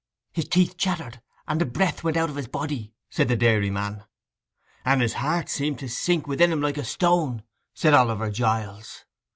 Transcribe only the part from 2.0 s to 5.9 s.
went out of his body,' said the dairyman. 'And his heart seemed to